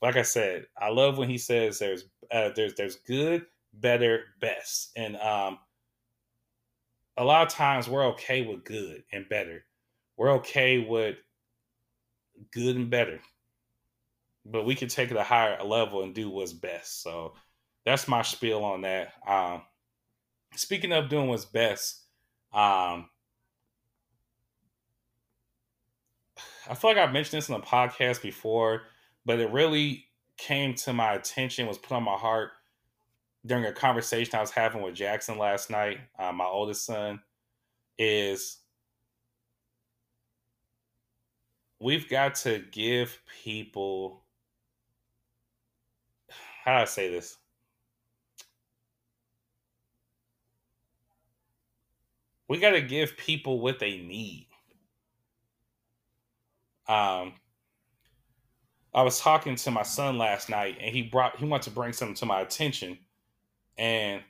[0.00, 4.90] like I said, I love when he says there's uh, there's there's good, better, best,
[4.96, 5.58] and um,
[7.16, 9.64] a lot of times we're okay with good and better.
[10.16, 11.16] We're okay with
[12.52, 13.20] good and better.
[14.44, 17.02] But we can take it a higher level and do what's best.
[17.02, 17.34] So
[17.84, 19.12] that's my spiel on that.
[19.26, 19.62] Um,
[20.56, 22.02] speaking of doing what's best,
[22.52, 23.08] um,
[26.68, 28.82] I feel like I've mentioned this in a podcast before,
[29.24, 32.50] but it really came to my attention, was put on my heart
[33.44, 37.20] during a conversation I was having with Jackson last night, uh, my oldest son,
[37.98, 38.58] is
[41.80, 44.21] we've got to give people
[46.64, 47.36] how do I say this?
[52.48, 54.48] We got to give people what they need.
[56.88, 57.34] Um,
[58.94, 61.92] I was talking to my son last night, and he brought he wanted to bring
[61.92, 62.98] something to my attention
[63.78, 64.22] and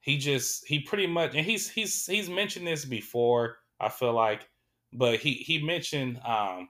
[0.00, 4.48] he just he pretty much and he's he's he's mentioned this before i feel like
[4.92, 6.68] but he he mentioned um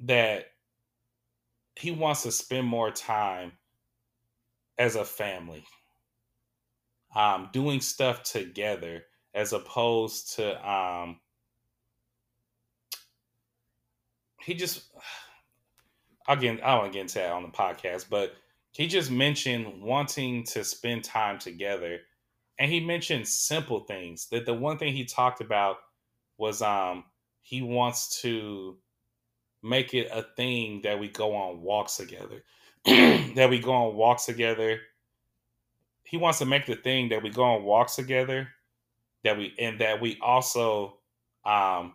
[0.00, 0.46] that
[1.76, 3.52] he wants to spend more time
[4.78, 5.64] as a family
[7.14, 9.04] um doing stuff together
[9.34, 11.18] as opposed to um
[14.40, 14.90] he just
[16.28, 18.34] again i don't want to get into that on the podcast but
[18.72, 22.00] he just mentioned wanting to spend time together.
[22.58, 25.76] And he mentioned simple things that the one thing he talked about
[26.38, 27.04] was um
[27.42, 28.78] he wants to
[29.62, 32.42] make it a thing that we go on walks together
[32.84, 34.80] that we go on walks together
[36.12, 38.46] he wants to make the thing that we go on walks together,
[39.24, 40.98] that we and that we also
[41.46, 41.94] um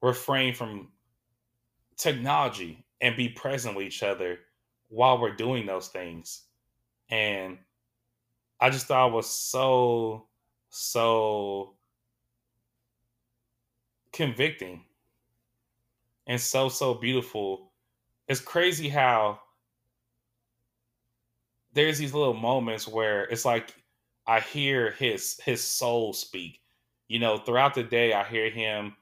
[0.00, 0.88] refrain from
[1.98, 4.38] technology and be present with each other
[4.88, 6.44] while we're doing those things.
[7.10, 7.58] And
[8.58, 10.28] I just thought it was so,
[10.70, 11.74] so
[14.10, 14.84] convicting
[16.30, 17.72] and so, so beautiful.
[18.28, 19.40] It's crazy how
[21.72, 23.74] there's these little moments where it's like
[24.28, 26.60] I hear his his soul speak.
[27.08, 28.94] You know, throughout the day I hear him,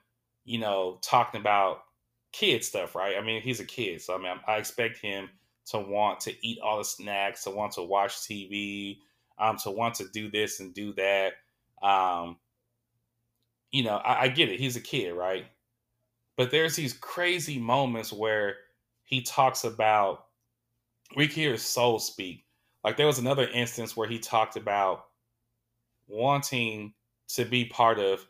[0.46, 1.80] you know, talking about
[2.32, 3.16] kid stuff, right?
[3.18, 5.28] I mean, he's a kid, so I mean, I expect him
[5.66, 9.00] to want to eat all the snacks, to want to watch TV,
[9.38, 11.34] um, to want to do this and do that.
[11.82, 12.38] Um,
[13.70, 14.58] you know, I, I get it.
[14.60, 15.44] He's a kid, right?
[16.38, 18.56] But there's these crazy moments where
[19.04, 20.26] he talks about
[21.16, 22.44] we can hear his soul speak.
[22.84, 25.06] Like there was another instance where he talked about
[26.06, 26.94] wanting
[27.30, 28.26] to be part of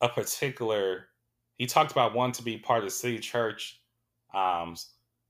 [0.00, 1.08] a particular
[1.56, 3.80] he talked about wanting to be part of city church,
[4.34, 4.74] um,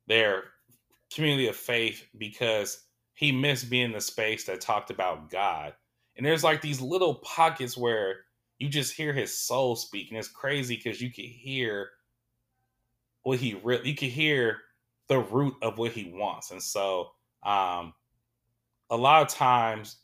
[0.06, 0.44] their
[1.12, 5.74] community of faith, because he missed being in the space that talked about God.
[6.16, 8.20] And there's like these little pockets where
[8.58, 11.90] you just hear his soul speak, and it's crazy because you can hear
[13.22, 14.58] what he really, you can hear
[15.08, 17.10] the root of what he wants, and so
[17.42, 17.92] um,
[18.90, 19.96] a lot of times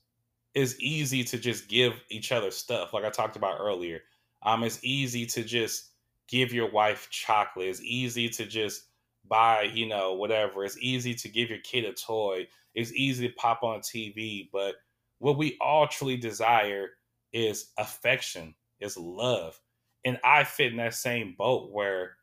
[0.55, 4.01] it's easy to just give each other stuff, like I talked about earlier.
[4.43, 5.91] Um, it's easy to just
[6.29, 7.69] give your wife chocolate.
[7.69, 8.85] It's easy to just
[9.29, 10.65] buy, you know, whatever.
[10.65, 12.47] It's easy to give your kid a toy.
[12.75, 14.49] It's easy to pop on TV.
[14.53, 14.77] But
[15.19, 16.91] what we all truly desire
[17.33, 19.59] is affection, is love.
[20.05, 22.17] And I fit in that same boat where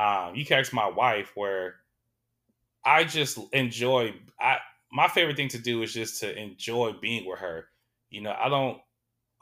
[0.00, 1.76] um, you can ask my wife where
[2.84, 4.58] I just enjoy I
[4.92, 7.66] my favorite thing to do is just to enjoy being with her.
[8.10, 8.78] You know, I don't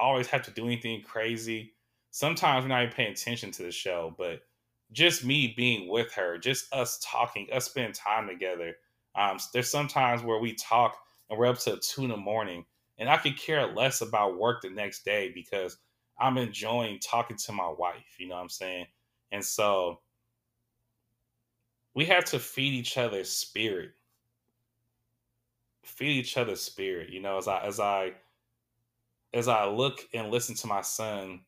[0.01, 1.75] always have to do anything crazy
[2.11, 4.43] sometimes we're not even paying attention to the show, but
[4.93, 8.75] just me being with her, just us talking, us spending time together.
[9.15, 10.97] Um, there's sometimes where we talk
[11.29, 12.65] and we're up to two in the morning,
[12.99, 15.77] and I could care less about work the next day because
[16.19, 18.17] I'm enjoying talking to my wife.
[18.19, 18.87] You know what I'm saying?
[19.31, 20.01] And so
[21.99, 23.91] we have to feed each other's spirit.
[25.85, 27.11] Feed each other's spirit.
[27.11, 28.13] You know, as I as I
[29.35, 31.41] as I look and listen to my son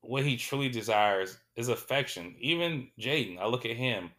[0.00, 2.34] what he truly desires is affection.
[2.40, 4.10] Even Jaden, I look at him,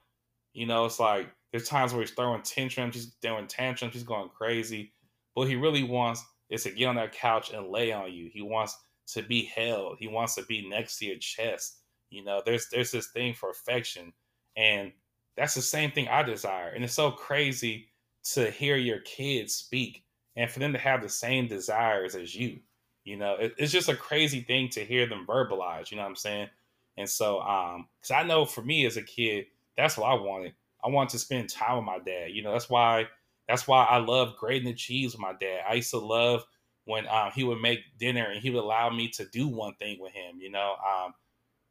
[0.53, 4.29] you know, it's like there's times where he's throwing tantrums, he's throwing tantrums, he's going
[4.29, 4.93] crazy.
[5.33, 8.29] What he really wants is to get on that couch and lay on you.
[8.31, 9.97] He wants to be held.
[9.99, 11.82] He wants to be next to your chest.
[12.13, 14.13] You know, there's there's this thing for affection.
[14.55, 14.91] And
[15.35, 16.69] that's the same thing I desire.
[16.69, 17.89] And it's so crazy
[18.33, 20.03] to hear your kids speak
[20.35, 22.59] and for them to have the same desires as you.
[23.03, 25.91] You know, it, it's just a crazy thing to hear them verbalize.
[25.91, 26.49] You know what I'm saying?
[26.97, 30.53] And so, um, because I know for me as a kid, that's what I wanted.
[30.83, 32.31] I wanted to spend time with my dad.
[32.31, 33.07] You know, that's why
[33.47, 35.61] that's why I love grating the cheese with my dad.
[35.67, 36.45] I used to love
[36.85, 39.99] when um, he would make dinner and he would allow me to do one thing
[39.99, 40.39] with him.
[40.39, 41.13] You know, um,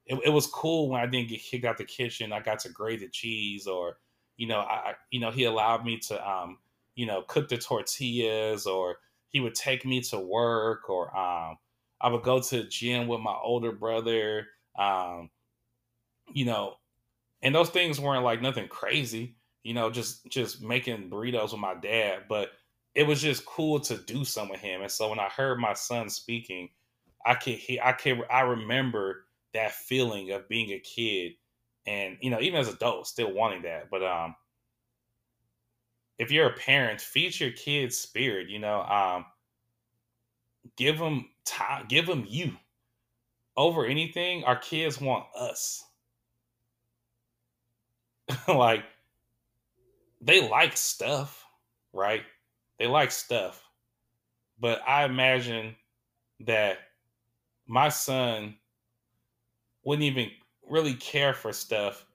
[0.07, 2.33] it, it, was cool when I didn't get kicked out the kitchen.
[2.33, 3.99] I got to grate the cheese, or
[4.37, 6.59] you know, I you know he allowed me to um,
[6.95, 8.97] you know cook the tortillas, or
[9.29, 11.57] he would take me to work or um,
[12.01, 14.47] I would go to the gym with my older brother.
[14.79, 15.31] Um,
[16.33, 16.75] you know,
[17.43, 21.75] and those things weren't like nothing crazy, you know, just just making burritos with my
[21.75, 22.51] dad, but
[22.95, 24.83] it was just cool to do some with him.
[24.83, 26.69] And so when I heard my son speaking,
[27.25, 31.33] I could he I could I remember that feeling of being a kid
[31.87, 33.91] and you know, even as adults still wanting that.
[33.91, 34.35] But um
[36.19, 38.49] if you're a parent, feed your kids spirit.
[38.49, 39.27] You know, um,
[40.77, 42.53] give them time, give them you
[43.57, 44.45] over anything.
[44.45, 45.85] Our kids want us.
[48.49, 48.85] like
[50.21, 51.45] they like stuff,
[51.93, 52.23] right?
[52.79, 53.63] They like stuff,
[54.61, 55.75] but I imagine
[56.41, 56.79] that
[57.67, 58.57] my son
[59.85, 60.31] wouldn't even
[60.69, 62.07] really care for stuff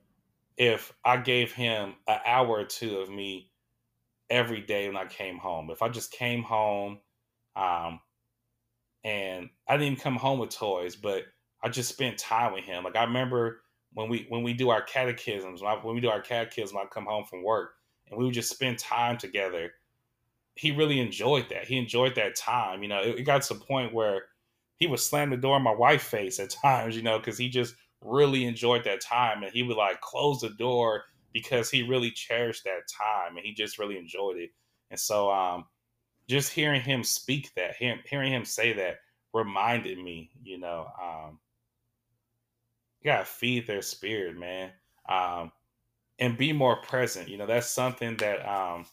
[0.57, 3.51] if I gave him an hour or two of me
[4.29, 5.69] every day when I came home.
[5.69, 6.99] If I just came home,
[7.55, 7.99] um,
[9.03, 11.23] and I didn't even come home with toys, but
[11.63, 12.83] I just spent time with him.
[12.83, 13.61] Like I remember
[13.93, 16.85] when we when we do our catechisms, when, I, when we do our catechism, I
[16.85, 17.71] come home from work
[18.09, 19.71] and we would just spend time together.
[20.55, 21.65] He really enjoyed that.
[21.65, 22.81] He enjoyed that time.
[22.83, 24.23] You know, it, it got to the point where
[24.77, 26.95] he would slam the door in my wife's face at times.
[26.95, 30.49] You know, because he just really enjoyed that time, and he would like close the
[30.49, 34.49] door because he really cherished that time and he just really enjoyed it.
[34.89, 35.65] And so, um,
[36.27, 38.97] just hearing him speak that, him hearing him say that,
[39.33, 41.39] reminded me, you know, um,
[43.01, 44.71] you gotta feed their spirit, man,
[45.09, 45.51] um,
[46.19, 47.29] and be more present.
[47.29, 48.85] You know, that's something that um,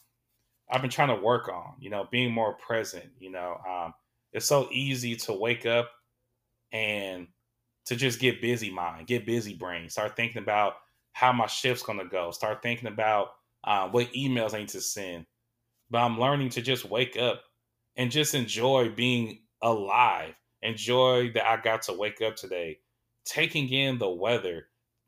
[0.70, 1.74] I've been trying to work on.
[1.80, 3.06] You know, being more present.
[3.18, 3.94] You know, um,
[4.34, 5.90] it's so easy to wake up
[6.72, 7.28] and
[7.86, 10.74] to just get busy mind, get busy brain, start thinking about
[11.12, 13.28] how my shift's gonna go, start thinking about
[13.62, 15.24] uh, what emails I need to send.
[15.90, 17.42] But I'm learning to just wake up
[17.96, 20.34] and just enjoy being alive.
[20.62, 22.78] Enjoy that I got to wake up today,
[23.24, 24.66] taking in the weather.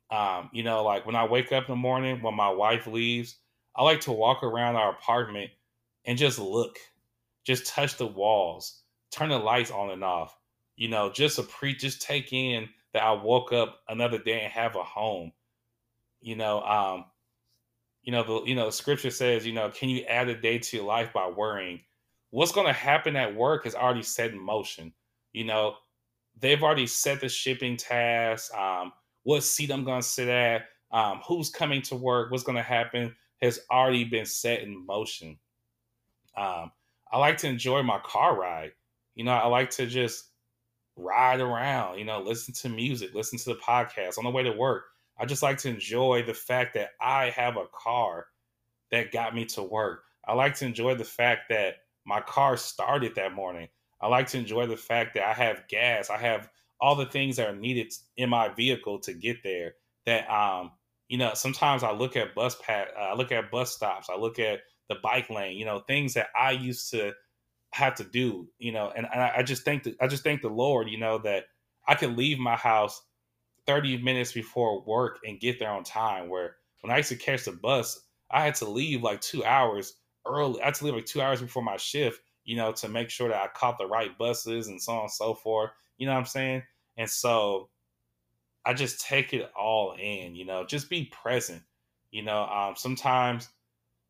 [0.09, 3.37] Um, you know, like when I wake up in the morning, when my wife leaves,
[3.75, 5.51] I like to walk around our apartment
[6.05, 6.77] and just look,
[7.43, 10.37] just touch the walls, turn the lights on and off.
[10.75, 14.51] You know, just a pre, just take in that I woke up another day and
[14.51, 15.31] have a home.
[16.21, 17.05] You know, um,
[18.03, 20.59] you know the you know the scripture says, you know, can you add a day
[20.59, 21.81] to your life by worrying?
[22.29, 24.93] What's going to happen at work is already set in motion.
[25.33, 25.75] You know,
[26.39, 28.91] they've already set the shipping tasks, um,
[29.23, 32.61] what seat I'm going to sit at, um, who's coming to work, what's going to
[32.61, 35.37] happen has already been set in motion.
[36.35, 36.71] Um,
[37.11, 38.71] I like to enjoy my car ride.
[39.17, 40.25] You know, I like to just
[40.95, 44.51] ride around, you know, listen to music, listen to the podcast on the way to
[44.51, 44.85] work.
[45.17, 48.27] I just like to enjoy the fact that I have a car
[48.91, 50.03] that got me to work.
[50.27, 53.69] I like to enjoy the fact that my car started that morning.
[53.99, 56.11] I like to enjoy the fact that I have gas.
[56.11, 56.47] I have
[56.79, 59.73] all the things that are needed in my vehicle to get there.
[60.05, 60.73] That um,
[61.07, 64.37] you know, sometimes I look at bus pat, I look at bus stops, I look
[64.37, 65.57] at the bike lane.
[65.57, 67.13] You know, things that I used to
[67.73, 68.47] have to do.
[68.59, 70.89] You know, and, and I, just think that I just thank the Lord.
[70.89, 71.45] You know that
[71.87, 73.01] I can leave my house
[73.65, 76.29] 30 minutes before work and get there on time.
[76.29, 77.99] Where when I used to catch the bus,
[78.31, 79.93] I had to leave like two hours
[80.25, 80.61] early.
[80.61, 83.29] I had to leave like two hours before my shift, you know, to make sure
[83.29, 85.71] that I caught the right buses and so on and so forth.
[85.97, 86.63] You know what I'm saying?
[86.97, 87.69] And so
[88.65, 91.61] I just take it all in, you know, just be present.
[92.11, 93.47] You know, um, sometimes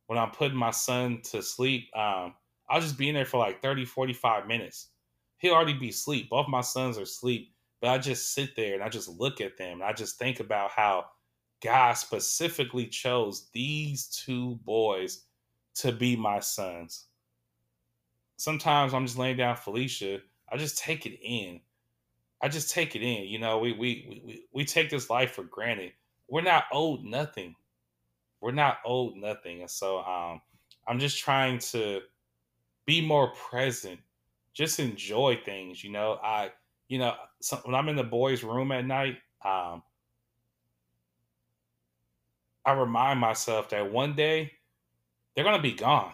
[0.08, 2.34] when I'm putting my son to sleep, um,
[2.70, 4.90] I'll just be in there for like 30, 45 minutes.
[5.38, 6.30] He'll already be asleep.
[6.30, 7.54] Both my sons are asleep.
[7.82, 10.40] But I just sit there and I just look at them and I just think
[10.40, 11.06] about how
[11.62, 15.24] God specifically chose these two boys
[15.76, 17.06] to be my sons.
[18.38, 20.20] Sometimes I'm just laying down Felicia.
[20.52, 21.60] I just take it in.
[22.42, 23.28] I just take it in.
[23.28, 25.94] You know, we we we we take this life for granted.
[26.30, 27.56] We're not owed nothing.
[28.42, 29.62] We're not owed nothing.
[29.62, 30.42] And so um
[30.88, 32.02] I'm just trying to
[32.88, 34.00] be more present.
[34.56, 36.19] Just enjoy things, you know.
[36.23, 36.52] I
[36.89, 39.84] you know, so when I'm in the boys' room at night, um,
[42.65, 44.54] I remind myself that one day
[45.36, 46.13] they're gonna be gone.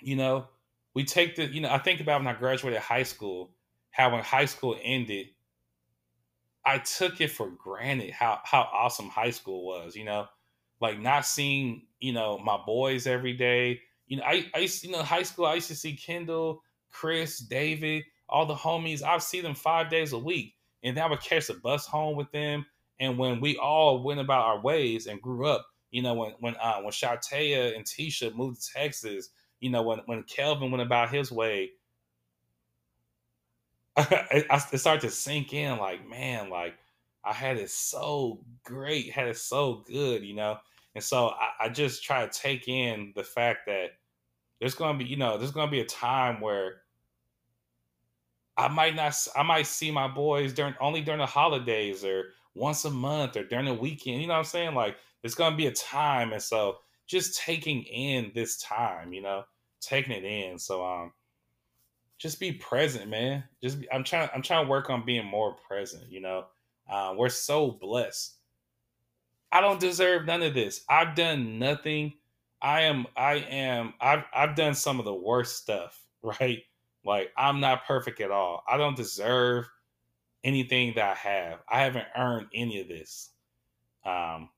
[0.00, 0.48] You know,
[0.94, 3.50] we take the, you know, I think about when I graduated high school,
[3.90, 5.28] how when high school ended,
[6.64, 9.96] I took it for granted how how awesome high school was.
[9.96, 10.26] You know,
[10.80, 13.80] like not seeing you know my boys every day.
[14.10, 16.62] You know, I I used you know in high school I used to see Kendall,
[16.90, 20.54] Chris, David all the homies, I've seen them five days a week.
[20.82, 22.64] And then I would catch the bus home with them.
[23.00, 26.54] And when we all went about our ways and grew up, you know, when when
[26.56, 31.10] uh, when Shatea and Tisha moved to Texas, you know, when when Kelvin went about
[31.10, 31.70] his way,
[33.96, 35.78] I, I, it started to sink in.
[35.78, 36.74] Like, man, like
[37.24, 40.58] I had it so great, had it so good, you know.
[40.94, 43.90] And so I, I just try to take in the fact that
[44.60, 46.82] there's to be, you know, there's to be a time where
[48.56, 52.84] I might not I might see my boys during only during the holidays or once
[52.84, 54.20] a month or during the weekend.
[54.20, 54.74] You know what I'm saying?
[54.74, 59.44] Like there's gonna be a time, and so just taking in this time, you know,
[59.80, 60.58] taking it in.
[60.58, 61.12] So um,
[62.18, 63.44] just be present, man.
[63.62, 66.10] Just be, I'm trying I'm trying to work on being more present.
[66.10, 66.44] You know,
[66.90, 68.36] uh, we're so blessed.
[69.50, 70.84] I don't deserve none of this.
[70.88, 72.12] I've done nothing.
[72.62, 76.62] I am I am I've I've done some of the worst stuff, right?
[77.04, 78.62] Like I'm not perfect at all.
[78.68, 79.68] I don't deserve
[80.44, 81.58] anything that I have.
[81.68, 83.30] I haven't earned any of this.
[84.04, 84.50] Um,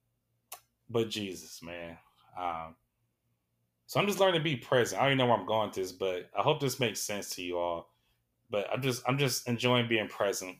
[0.88, 1.96] but Jesus, man.
[2.38, 2.76] Um,
[3.86, 5.00] so I'm just learning to be present.
[5.00, 7.30] I don't even know where I'm going with this, but I hope this makes sense
[7.36, 7.90] to you all.
[8.50, 10.56] But I'm just I'm just enjoying being present.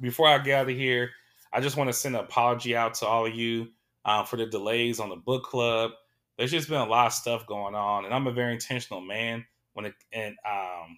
[0.00, 1.10] Before I get out of here,
[1.52, 3.68] I just want to send an apology out to all of you
[4.04, 5.92] um, for the delays on the book club.
[6.38, 9.44] There's just been a lot of stuff going on, and I'm a very intentional man
[9.74, 10.96] when it and um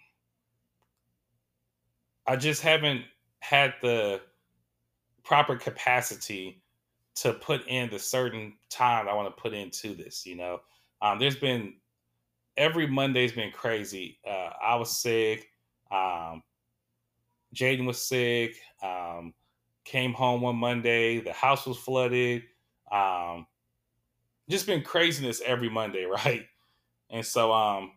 [2.26, 3.02] I just haven't
[3.40, 4.20] had the
[5.24, 6.62] proper capacity
[7.16, 10.60] to put in the certain time I want to put into this, you know.
[11.02, 11.74] Um, there's been
[12.56, 14.18] every Monday's been crazy.
[14.28, 15.48] Uh, I was sick.
[15.90, 16.42] Um,
[17.54, 18.56] Jaden was sick.
[18.82, 19.34] Um,
[19.84, 21.20] came home one Monday.
[21.20, 22.42] The house was flooded.
[22.90, 23.46] Um,
[24.48, 26.46] just been craziness every Monday, right?
[27.10, 27.92] And so, um,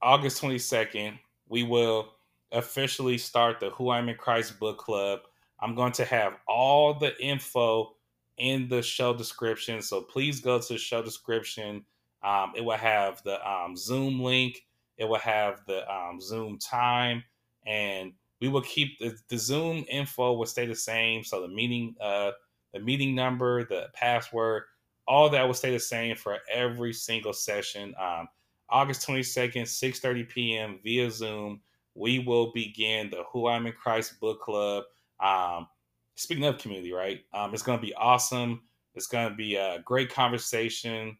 [0.00, 2.10] August 22nd, we will
[2.52, 5.20] officially start the Who I'm in Christ book club.
[5.60, 7.94] I'm going to have all the info
[8.38, 9.82] in the show description.
[9.82, 11.84] So please go to the show description.
[12.22, 14.64] Um, it will have the um, Zoom link,
[14.96, 17.22] it will have the um, Zoom time,
[17.66, 21.22] and we will keep the, the Zoom info will stay the same.
[21.22, 22.32] So the meeting, uh,
[22.72, 24.64] the meeting number, the password,
[25.08, 27.94] all that will stay the same for every single session.
[27.98, 28.28] Um,
[28.68, 30.78] August 22nd, 6:30 p.m.
[30.84, 31.60] via Zoom,
[31.94, 34.84] we will begin the Who I'm in Christ book club.
[35.18, 35.66] Um,
[36.14, 37.20] speaking of community, right?
[37.32, 38.60] Um, it's going to be awesome.
[38.94, 41.16] It's going to be a great conversation.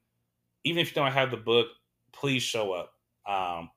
[0.64, 1.68] Even if you don't have the book,
[2.12, 2.92] please show up.
[3.26, 3.70] Um,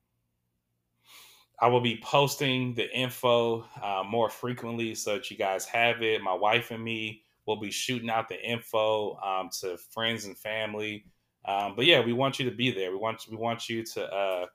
[1.61, 6.21] I will be posting the info uh, more frequently so that you guys have it.
[6.21, 7.21] My wife and me
[7.55, 11.05] will be shooting out the info um, to friends and family.
[11.45, 12.91] Um, but yeah, we want you to be there.
[12.91, 14.45] We want we want you to uh,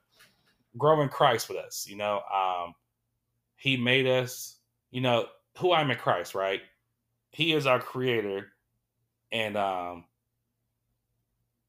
[0.76, 1.86] grow in Christ with us.
[1.88, 2.74] You know, um,
[3.57, 4.59] He made us.
[4.90, 5.26] You know
[5.59, 6.61] who I'm in Christ, right?
[7.30, 8.49] He is our Creator,
[9.32, 10.05] and um,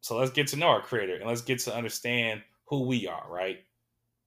[0.02, 3.26] so let's get to know our Creator and let's get to understand who we are,
[3.30, 3.60] right?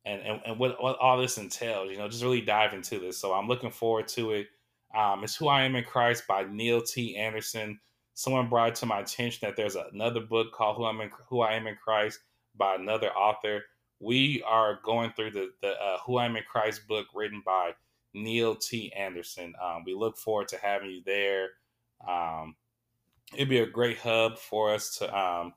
[0.04, 3.18] and, and, and what, what all this entails, you know, just really dive into this.
[3.18, 4.48] So I'm looking forward to it.
[4.94, 7.16] Um, it's Who I Am in Christ by Neil T.
[7.16, 7.78] Anderson.
[8.14, 11.52] Someone brought to my attention that there's another book called Who, I'm in, Who I
[11.52, 12.20] Am in Christ
[12.56, 13.64] by another author.
[14.00, 17.72] We are going through the, the uh, Who I Am in Christ book written by
[18.14, 18.92] Neil T.
[18.92, 19.54] Anderson.
[19.62, 21.50] Um, we look forward to having you there.
[22.06, 22.56] Um,
[23.34, 25.54] it'd be a great hub for us to um,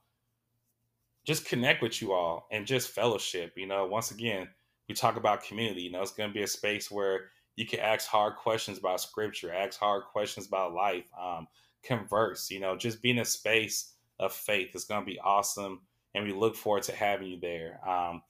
[1.26, 3.54] just connect with you all and just fellowship.
[3.56, 4.48] You know, once again,
[4.88, 5.82] we talk about community.
[5.82, 9.02] You know, it's going to be a space where you can ask hard questions about
[9.02, 11.48] scripture, ask hard questions about life, um,
[11.84, 12.50] converse.
[12.50, 15.82] You know, just being a space of faith is going to be awesome,
[16.14, 17.80] and we look forward to having you there.
[17.88, 18.22] Um,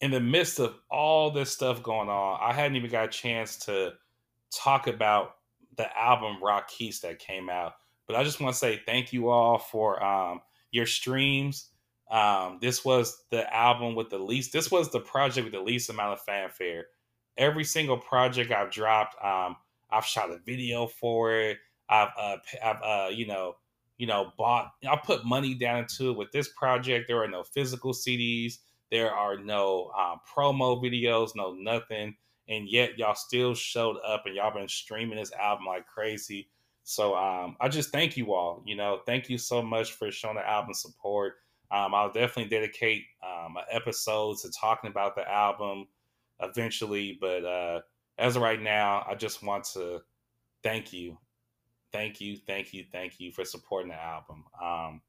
[0.00, 3.56] in the midst of all this stuff going on, I hadn't even got a chance
[3.66, 3.92] to
[4.54, 5.36] talk about
[5.76, 7.74] the album Rocquice that came out.
[8.06, 10.40] But I just want to say thank you all for um,
[10.72, 11.70] your streams
[12.10, 14.52] um, this was the album with the least.
[14.52, 16.86] This was the project with the least amount of fanfare.
[17.40, 19.56] Every single project I've dropped, um,
[19.90, 21.58] I've shot a video for it.
[21.88, 23.56] I've, uh, I've, uh, you know,
[23.96, 24.72] you know, bought.
[24.88, 26.16] I put money down into it.
[26.16, 28.58] With this project, there are no physical CDs.
[28.90, 32.14] There are no um, promo videos, no nothing.
[32.48, 36.48] And yet, y'all still showed up, and y'all been streaming this album like crazy.
[36.82, 38.62] So, um, I just thank you all.
[38.66, 41.36] You know, thank you so much for showing the album support.
[41.70, 45.86] Um, I'll definitely dedicate um, an episode to talking about the album
[46.42, 47.18] eventually.
[47.20, 47.80] But uh,
[48.18, 50.00] as of right now, I just want to
[50.62, 51.16] thank you,
[51.92, 54.44] thank you, thank you, thank you for supporting the album.
[54.62, 55.00] Um,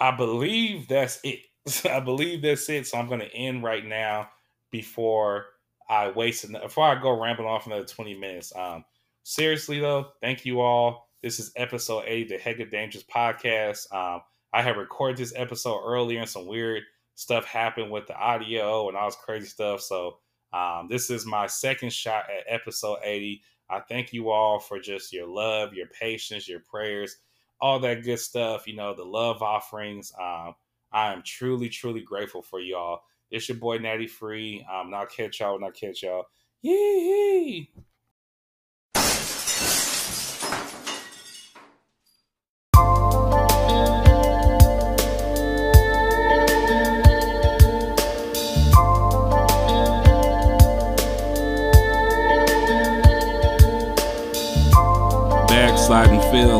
[0.00, 1.40] I believe that's it.
[1.90, 2.86] I believe that's it.
[2.86, 4.28] So I'm going to end right now
[4.70, 5.46] before
[5.88, 8.52] I waste before I go rambling off another 20 minutes.
[8.54, 8.84] Um,
[9.22, 11.08] seriously though, thank you all.
[11.22, 13.92] This is episode 8 the Heck of Dangerous podcast.
[13.92, 14.20] Um,
[14.52, 16.82] I had recorded this episode earlier in some weird
[17.18, 19.80] stuff happened with the audio and all this crazy stuff.
[19.80, 20.18] So
[20.52, 23.42] um, this is my second shot at episode 80.
[23.68, 27.16] I thank you all for just your love, your patience, your prayers,
[27.60, 28.68] all that good stuff.
[28.68, 30.12] You know, the love offerings.
[30.16, 30.54] Um,
[30.92, 33.00] I am truly, truly grateful for y'all.
[33.32, 34.64] It's your boy Natty Free.
[34.72, 36.26] Um, I'll catch y'all, not catch y'all.
[36.62, 37.68] Yee!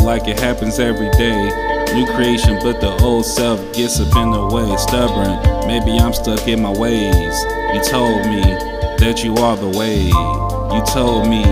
[0.09, 1.51] Like it happens every day.
[1.93, 4.75] New creation, but the old self gets up in the way.
[4.79, 7.37] Stubborn, maybe I'm stuck in my ways.
[7.75, 8.41] You told me
[9.05, 10.07] that you are the way.
[10.07, 11.43] You told me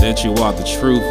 [0.00, 1.04] that you are the truth.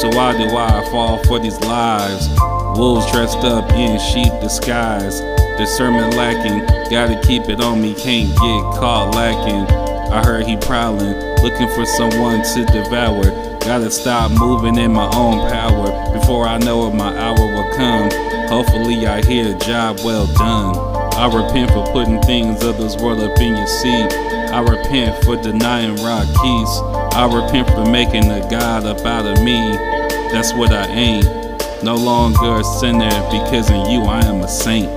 [0.00, 2.28] So why do I fall for these lies?
[2.76, 5.20] Wolves dressed up in sheep disguise.
[5.56, 9.72] Discernment lacking, gotta keep it on me, can't get caught lacking.
[10.12, 11.14] I heard he prowling,
[11.44, 13.53] looking for someone to devour.
[13.64, 18.10] Gotta stop moving in my own power before I know it, my hour will come.
[18.50, 20.76] Hopefully, I hear job well done.
[21.14, 24.12] I repent for putting things of this world up in your seat.
[24.52, 27.14] I repent for denying Rocquice.
[27.14, 29.72] I repent for making a God up out of me.
[30.30, 31.24] That's what I ain't.
[31.82, 34.90] No longer a sinner because in you I am a saint.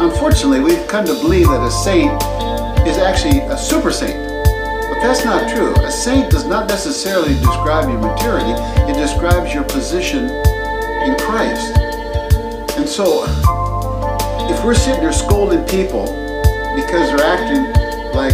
[0.00, 2.20] unfortunately, we've come to believe that a saint
[2.84, 4.33] is actually a super saint.
[5.04, 5.74] That's not true.
[5.84, 8.52] A saint does not necessarily describe your maturity,
[8.90, 11.76] it describes your position in Christ.
[12.78, 13.26] And so,
[14.50, 16.06] if we're sitting there scolding people
[16.74, 17.64] because they're acting
[18.16, 18.32] like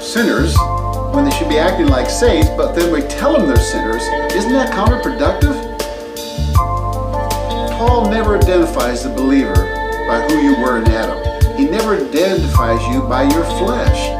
[0.00, 0.56] sinners
[1.14, 4.02] when they should be acting like saints, but then we tell them they're sinners,
[4.34, 5.54] isn't that counterproductive?
[7.76, 9.52] Paul never identifies the believer
[10.08, 11.58] by who you were in Adam.
[11.58, 14.15] He never identifies you by your flesh.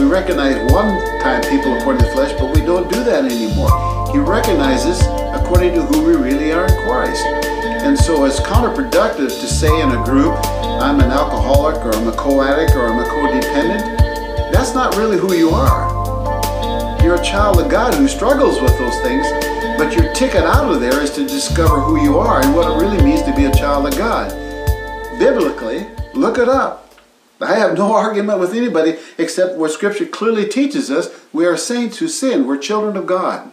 [0.00, 3.68] We recognize one time people according to the flesh, but we don't do that anymore.
[4.10, 4.98] He recognizes
[5.38, 7.26] according to who we really are in Christ.
[7.26, 10.32] And so it's counterproductive to say in a group,
[10.80, 14.50] I'm an alcoholic or I'm a co-addict or I'm a codependent.
[14.50, 17.04] That's not really who you are.
[17.04, 19.26] You're a child of God who struggles with those things,
[19.76, 22.82] but your ticket out of there is to discover who you are and what it
[22.82, 24.30] really means to be a child of God.
[25.18, 26.90] Biblically, look it up.
[27.42, 31.08] I have no argument with anybody except what Scripture clearly teaches us.
[31.32, 32.46] We are saints who sin.
[32.46, 33.50] We're children of God.